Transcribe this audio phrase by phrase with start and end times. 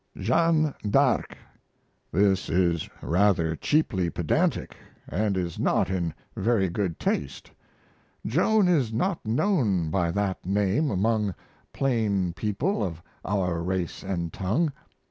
[0.17, 1.37] "Jeanne d'Arc."
[2.11, 7.51] This is rather cheaply pedantic, & is not in very good taste.
[8.25, 11.35] Joan is not known by that name among
[11.71, 14.73] plain people of our race & tongue.